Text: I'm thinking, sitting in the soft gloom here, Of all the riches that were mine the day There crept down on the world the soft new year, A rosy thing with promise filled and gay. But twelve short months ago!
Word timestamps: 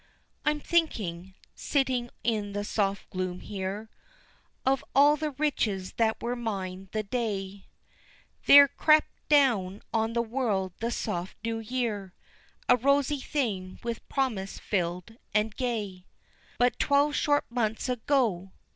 I'm 0.45 0.59
thinking, 0.59 1.35
sitting 1.53 2.09
in 2.23 2.53
the 2.53 2.63
soft 2.63 3.07
gloom 3.11 3.39
here, 3.41 3.91
Of 4.65 4.83
all 4.95 5.15
the 5.15 5.29
riches 5.29 5.93
that 5.97 6.23
were 6.23 6.35
mine 6.35 6.89
the 6.91 7.03
day 7.03 7.67
There 8.47 8.67
crept 8.67 9.11
down 9.29 9.83
on 9.93 10.13
the 10.13 10.23
world 10.23 10.73
the 10.79 10.89
soft 10.89 11.37
new 11.43 11.59
year, 11.59 12.15
A 12.67 12.75
rosy 12.77 13.19
thing 13.19 13.77
with 13.83 14.09
promise 14.09 14.57
filled 14.57 15.17
and 15.35 15.55
gay. 15.55 16.07
But 16.57 16.79
twelve 16.79 17.13
short 17.15 17.45
months 17.51 17.87
ago! 17.87 18.53